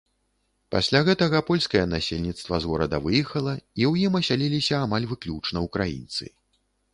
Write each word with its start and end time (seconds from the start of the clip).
Пасля 0.75 1.01
гэтага 1.09 1.41
польскае 1.49 1.83
насельніцтва 1.91 2.59
з 2.63 2.71
горада 2.71 3.01
выехала, 3.05 3.53
і 3.79 3.83
ў 3.91 3.93
ім 4.09 4.13
асяліліся 4.21 4.75
амаль 4.87 5.07
выключна 5.13 5.57
ўкраінцы. 5.69 6.25